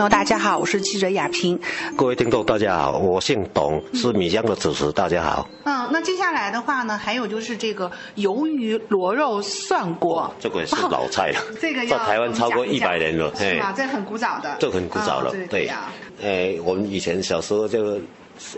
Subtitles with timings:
[0.00, 1.60] 朋友，大家好，我是记者雅萍。
[1.94, 4.90] 各位听众，大家好，我姓董，是米江的主持。
[4.92, 5.46] 大家好。
[5.64, 11.40] 嗯，那接下来的话呢，还有就是这个鱿鱼螺肉蒜锅，这个是老菜了。
[11.60, 13.74] 这个在台湾超过一百年了，是吧？
[13.76, 14.56] 这很古早的。
[14.58, 15.92] 这很古早了，对呀。
[16.22, 18.00] 哎，我们以前小时候就，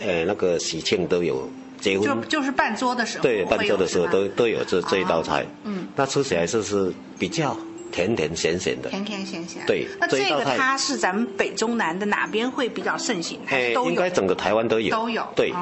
[0.00, 1.50] 呃，那个喜庆都有
[1.80, 5.44] 结婚，就就是办桌的时候，对，办桌的时候都都有这这一道菜。
[5.64, 7.56] 嗯，那吃起来就是比较。
[7.92, 9.62] 甜甜咸咸的，甜甜咸咸。
[9.66, 13.38] 对，那这个它是咱们北中南的哪边会比较盛行？
[13.48, 14.90] 哎，应该整个台湾都有。
[14.90, 15.22] 都有。
[15.36, 15.52] 对，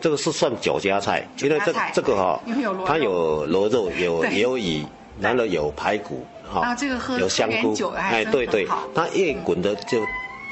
[0.00, 2.40] 这个是算酒家菜，因为这这个哈，
[2.86, 4.84] 它有螺肉，有鱿鱼，
[5.20, 10.00] 然后有排骨，哈，这个喝有香菇，哎，对对，它越滚的就，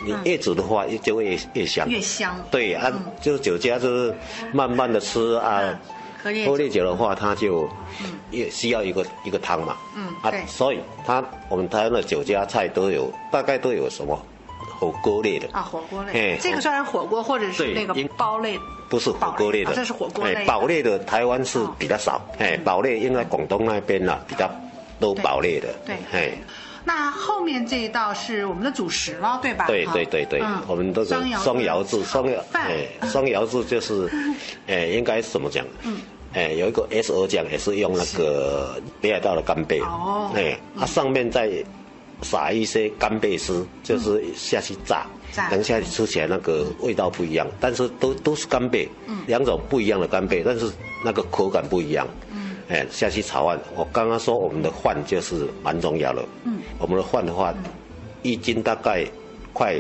[0.05, 1.89] 你越煮的话就会越香。
[1.89, 2.37] 越香。
[2.51, 2.93] 对啊，
[3.23, 4.15] 就是酒家就是
[4.53, 5.79] 慢慢的吃啊。
[6.23, 7.69] 喝烈酒的话，它就
[8.31, 9.77] 也需要一个一个汤嘛。
[9.97, 14.21] 嗯，啊，所以它我们台湾的酒家菜都有，大概都有什么
[14.79, 16.35] 火锅类的啊，火锅类。
[16.35, 18.59] 哎，这个算是火锅或者是那个煲类？
[18.89, 20.45] 不是火锅类的，这是火锅类。
[20.45, 24.51] 煲类的台湾是比较少，哎，煲类应该广东那边呢比较
[24.99, 25.69] 多煲类的。
[25.87, 26.33] 对，哎。
[26.83, 29.67] 那后面这一道是我们的主食了，对吧？
[29.67, 34.11] 对对对对，我们都是双窑制，双窑，哎，双窑制就是，
[34.67, 35.63] 哎，应该怎么讲？
[35.83, 35.99] 嗯，
[36.33, 41.51] 哎，有一个 S 二酱也是用那个北海道的干贝，哦，哎，它上面再
[42.23, 45.07] 撒一些干贝丝，就是下去炸，
[45.51, 48.89] 等下吃起来那个味道不一样，但是都都是干贝，
[49.27, 50.71] 两种不一样的干贝，但是
[51.05, 52.07] 那个口感不一样。
[52.69, 56.25] 哎，下去炒饭，我刚刚说我们的饭就是蛮重要的。
[56.45, 57.53] 嗯，我们的饭的话，
[58.23, 59.05] 一斤大概
[59.53, 59.75] 快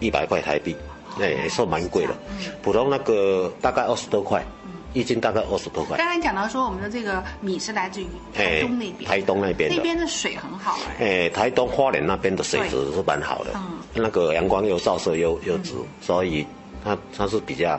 [0.00, 0.74] 一百块台币，
[1.20, 2.12] 哎，也算蛮贵的。
[2.60, 4.44] 普通那个大概二十多块，
[4.92, 5.96] 一斤大概二十多块。
[5.96, 11.06] 刚才讲到说我们的这个米是来自于台东那边，台东那边那边的水很好哎。
[11.24, 16.46] 哎，台东花莲那边的水质是蛮好的，嗯，那个阳光又照射又又直，所以
[16.84, 17.78] 它它是比较，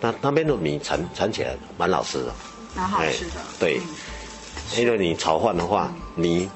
[0.00, 2.32] 那那边的米产产起来蛮好吃的。
[2.74, 3.80] 蛮好吃的，对，
[4.76, 6.48] 因为你炒饭的话，米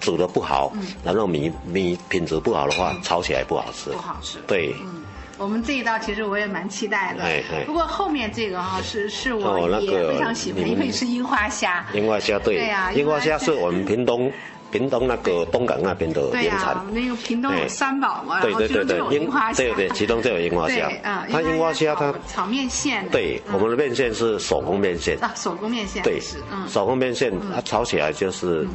[0.00, 0.72] 煮的不好，
[1.04, 3.90] 然后米米品质不好的话，炒起来不好吃。
[3.90, 4.38] 不好吃。
[4.46, 4.74] 对。
[4.80, 5.01] 嗯，
[5.42, 7.22] 我们这一道其实我也蛮期待的。
[7.22, 7.64] 哎哎。
[7.66, 11.84] 不过后面这个哈是是我也非常喜欢，因为是樱花虾。
[11.92, 12.56] 樱花虾对。
[12.56, 12.92] 对呀。
[12.92, 14.32] 樱花虾是我们屏东。
[14.72, 20.90] 屏东那个东港那边的原产，那个屏东有三宝嘛，对对对对，樱花虾，对对，其中就有樱花虾。
[21.02, 25.22] 嗯，它樱花虾它炒面线，对，我们的面线是手工面线。
[25.22, 26.18] 啊，手工面线，对，
[26.50, 28.66] 嗯，手工面线它炒起来就是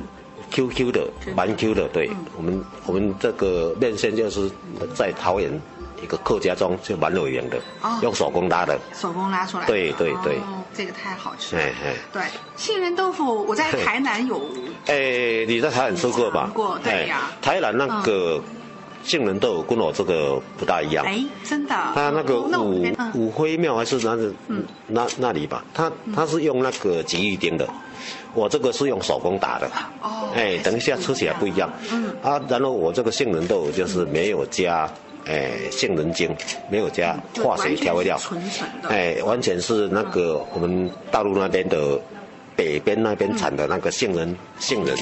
[0.52, 1.88] Q Q 的，蛮 Q 的。
[1.88, 4.52] 对，我们我们这个面线就是
[4.94, 5.52] 在桃园。
[6.02, 7.58] 一个客家庄就蛮有名的，
[8.02, 9.66] 用手工拉的，手工拉出来。
[9.66, 10.38] 对对对，
[10.74, 11.62] 这个太好吃了。
[11.62, 12.22] 哎哎，对，
[12.56, 14.40] 杏仁豆腐我在台南有。
[14.86, 16.52] 哎，你在台南吃过吧？
[16.54, 17.32] 过，对呀。
[17.42, 18.40] 台南那个
[19.04, 21.04] 杏仁豆腐跟我这个不大一样。
[21.06, 21.76] 哎，真的。
[21.96, 22.86] 它那个五
[23.16, 24.34] 五灰庙还是哪是
[24.86, 25.66] 那那里吧？
[25.74, 27.68] 它它是用那个吉利丁的，
[28.36, 29.68] 我这个是用手工打的。
[30.04, 30.30] 哦。
[30.36, 31.68] 哎，等一下吃起来不一样。
[31.92, 32.14] 嗯。
[32.22, 34.88] 啊，然后我这个杏仁豆腐就是没有加。
[35.28, 36.34] 哎，杏仁精
[36.70, 38.18] 没有加化学调味料，
[38.88, 42.00] 哎，完全是那个我们大陆那边的
[42.58, 44.98] 北边那边产的那个杏仁，杏仁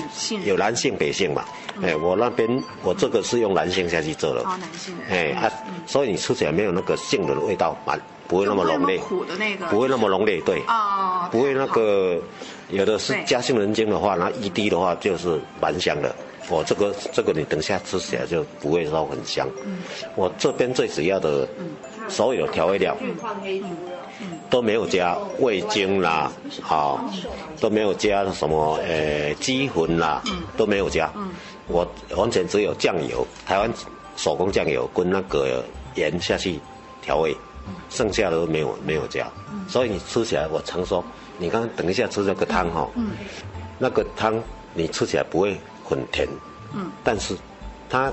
[0.46, 1.46] 有南杏北杏嘛，
[1.82, 2.48] 哎，我那边
[2.84, 5.50] 我这个是用南杏下去做的，哦，南杏，哎，啊，
[5.88, 12.22] 所以你吃起来没有那个杏仁的味道，蛮不会那么浓烈，苦的那个，不会那么浓烈，对，哦，不会那个
[12.70, 16.14] 有的是加杏仁精的话，那一滴的话就是蛮香的。
[16.48, 19.48] 我这个这个你等下吃起来就不会说很香。
[19.66, 19.80] 嗯，
[20.14, 21.48] 我这边最主要的，
[22.08, 22.96] 所有调味料，
[24.50, 26.32] 都没有加味精啦，
[26.62, 27.04] 好，
[27.60, 30.22] 都没有加什么呃鸡魂啦，
[30.58, 31.12] 都没有加。
[31.16, 31.30] 嗯，
[31.68, 33.72] 我完全只有酱油，台湾
[34.16, 35.64] 手工酱油跟那个
[35.96, 36.60] 盐下去
[37.02, 37.36] 调味，
[37.90, 39.28] 剩下的都没有没有加。
[39.68, 41.04] 所以你吃起来，我常说，
[41.38, 42.90] 你刚等一下吃这个汤哈，
[43.78, 44.42] 那个汤
[44.74, 45.58] 你吃起来不会。
[45.88, 46.28] 很甜，
[46.74, 47.38] 嗯，但是
[47.88, 48.12] 它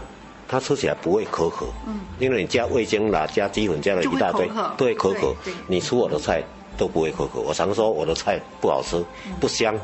[0.49, 5.35] 它吃起来不会可可，嗯，因为你加味精啦，加鸡粉，加了一大堆，都会可可。
[5.67, 6.43] 你吃我的菜
[6.77, 7.41] 都不会可可。
[7.41, 9.03] 我常说我的菜不好吃，
[9.41, 9.75] 不香，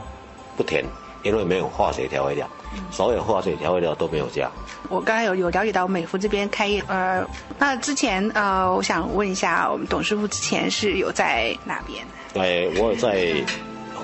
[0.57, 0.85] 不甜，
[1.23, 2.47] 因为没有化学调味料，
[2.91, 4.51] 所有化学调味料都没有加。
[4.89, 7.25] 我刚才有有了解到美孚这边开业，呃，
[7.59, 12.05] 那之前呃，我想问一下，我们董师傅之前是有在哪边？
[12.35, 13.35] 哎，我在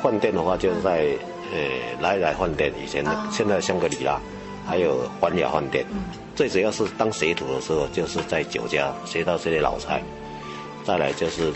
[0.03, 1.17] 饭店的话，就是在。
[1.53, 1.61] 呃，
[2.01, 4.19] 来来饭店以前的，现在香格里拉，
[4.66, 5.84] 还有环雅饭店。
[6.34, 10.02] 最主要是当学徒的时候，就是在酒家学到这些老菜。
[10.84, 11.52] 再来就是，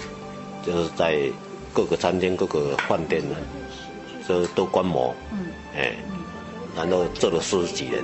[0.65, 1.19] 就是在
[1.73, 3.37] 各个餐厅、各个饭店呢，
[4.27, 5.15] 就都观摩。
[5.33, 5.47] 嗯。
[5.77, 5.95] 哎，
[6.77, 8.03] 然后做了四十几年。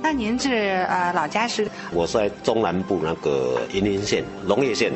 [0.00, 1.68] 那您是呃老家是？
[1.92, 4.92] 我是在中南部那个云林县农业县，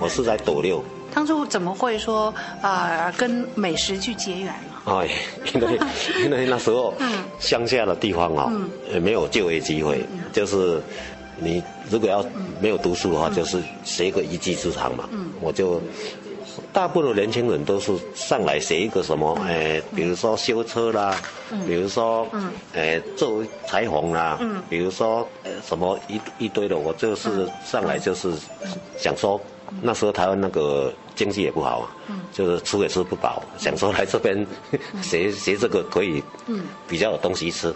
[0.00, 0.82] 我是在斗六。
[1.14, 4.65] 当初怎么会说啊跟美食去结缘呢？
[4.86, 5.08] 哎，
[5.54, 5.78] 因为
[6.24, 6.94] 因为那时候
[7.38, 8.50] 乡下的地方啊，
[8.94, 10.00] 也没有就业机会，
[10.32, 10.80] 就是
[11.38, 12.24] 你如果要
[12.60, 15.08] 没有读书的话，就是学一个一技之长嘛。
[15.40, 15.80] 我就
[16.72, 21.20] 大部分的年轻人都是上来学一个什么，哎，比如说修车啦，
[21.66, 22.26] 比如说
[22.74, 24.38] 哎做裁缝啦，
[24.70, 25.26] 比如说
[25.66, 28.32] 什么一一堆的，我就是上来就是
[28.96, 29.40] 想说。
[29.82, 31.90] 那时候台湾那个经济也不好啊，
[32.32, 34.46] 就是吃也吃不饱，想说来这边
[35.02, 36.22] 学学这个可以，
[36.88, 37.74] 比较有东西吃，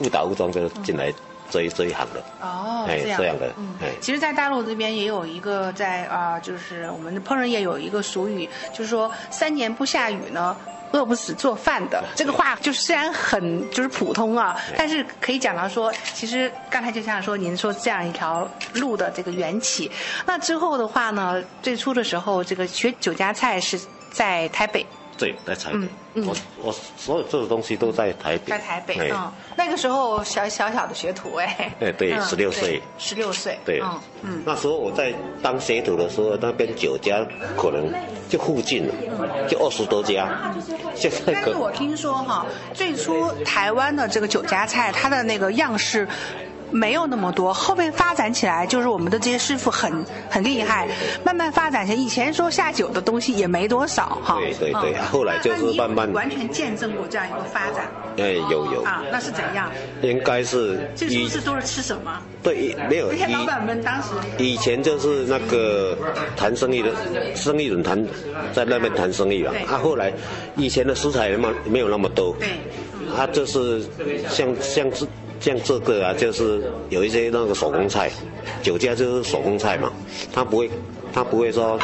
[0.00, 1.12] 误打误撞就进来
[1.50, 2.22] 这一这一行的。
[2.40, 3.52] 哦，哎这样的。
[3.58, 10.56] 嗯哎，其实，在大陆这边也有一个在啊，就是我们的烹饪业有一个俗语，就是说三年不下雨呢。
[10.94, 19.90] 饿不死做饭的这个话，就是虽然很就是普通啊，但是可以讲到说，其实刚才就像说您说这样一条路的这个缘起，
[20.24, 23.80] 那之后的话呢，最初的时候这个学酒家菜是
[24.12, 24.86] 在台北。
[25.16, 26.26] 对，在台北嗯。
[26.26, 28.50] 我我所有做的东西都在台北。
[28.50, 31.72] 在台北，嗯，那个时候小小小的学徒哎。
[31.80, 32.80] 哎，对，十六岁。
[32.98, 33.58] 十六岁。
[33.64, 33.80] 对，
[34.22, 35.12] 嗯，那时候我在
[35.42, 37.26] 当学徒的时候，那边酒家
[37.56, 37.92] 可能
[38.28, 38.94] 就附近了，
[39.48, 40.52] 就二十多家。
[40.94, 41.32] 现在。
[41.32, 46.06] 但是我听说哈，最初台湾的这个酒家菜，它的那个样式。
[46.74, 50.88] 没有那么多，后面发展起来就是我们的这些师傅很很厉害，
[51.24, 51.96] 慢慢发展起来。
[51.96, 54.38] 以前说下酒的东西也没多少哈。
[54.40, 57.88] 对对对，后来就是慢慢完全见证过这样一个发展。
[58.16, 59.70] 哎，有有啊，那是怎样？
[60.02, 62.20] 应该是这是不是都是吃什么？
[62.42, 63.12] 对，没有。
[63.12, 65.96] 那些老板们当时以前就是那个
[66.36, 66.90] 谈生意的
[67.36, 68.04] 生意人谈
[68.52, 69.52] 在那边谈生意了。
[69.70, 70.12] 啊，后来
[70.56, 72.34] 以前的食材那么没有那么多。
[72.40, 72.48] 对。
[73.16, 73.80] 啊，就是
[74.28, 75.06] 像像是。
[75.44, 78.10] 像这个啊，就是有一些那个手工菜，
[78.62, 79.92] 酒家就是手工菜嘛，
[80.32, 80.70] 他不会，
[81.12, 81.78] 他不会说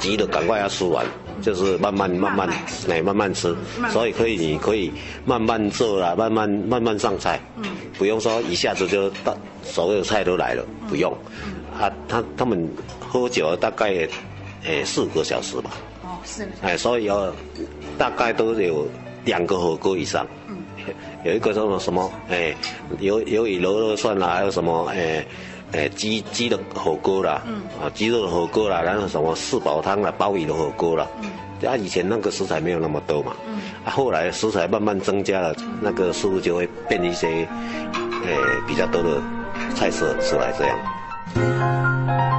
[0.00, 1.04] 急的赶快要吃完，
[1.42, 2.48] 就是慢慢慢慢
[2.88, 3.54] 来慢慢吃，
[3.90, 4.90] 所以可以你可以
[5.26, 7.38] 慢慢做啦，慢慢慢慢上菜，
[7.98, 11.12] 不用说一下子就到所有菜都来了，不用，
[11.78, 12.66] 啊，他他们
[12.98, 14.08] 喝酒大概
[14.64, 15.70] 诶四个小时吧，
[16.02, 17.30] 哦是，哎，所以要
[17.98, 18.88] 大概都有
[19.26, 20.26] 两个火锅以上。
[21.24, 22.10] 有一个叫做什么？
[22.30, 22.54] 哎，
[22.98, 24.86] 有有鱼螺肉蒜啦，还有什么？
[24.90, 25.24] 哎，
[25.72, 27.42] 哎，鸡鸡的火锅啦，
[27.80, 31.06] 啊，鸡肉的火锅啦，然后什么四宝汤啦，鲍鱼的火锅啦。
[31.66, 33.32] 啊，以前那个食材没有那么多嘛。
[33.84, 37.46] 啊，后来食材慢慢增加了，那个师傅就会变一些，
[38.24, 38.36] 哎，
[38.66, 39.22] 比较多的
[39.74, 42.31] 菜色出来这样。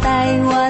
[0.00, 0.61] 带我